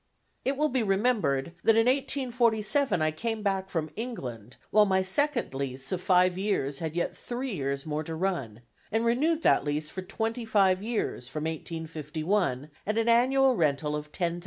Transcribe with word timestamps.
It 0.43 0.57
will 0.57 0.69
be 0.69 0.81
remembered 0.81 1.53
that 1.63 1.75
in 1.75 1.85
1847 1.85 3.03
I 3.03 3.11
came 3.11 3.43
back 3.43 3.69
from 3.69 3.91
England, 3.95 4.57
while 4.71 4.87
my 4.87 5.03
second 5.03 5.53
lease 5.53 5.91
of 5.91 6.01
five 6.01 6.39
years 6.39 6.79
had 6.79 6.95
yet 6.95 7.15
three 7.15 7.53
years 7.53 7.85
more 7.85 8.03
to 8.05 8.15
run, 8.15 8.61
and 8.91 9.05
renewed 9.05 9.43
that 9.43 9.63
lease 9.63 9.91
for 9.91 10.01
twenty 10.01 10.43
five 10.43 10.81
years 10.81 11.27
from 11.27 11.43
1851 11.43 12.71
at 12.87 12.97
an 12.97 13.07
annual 13.09 13.55
rental 13.55 13.95
of 13.95 14.11
$10,000. 14.11 14.39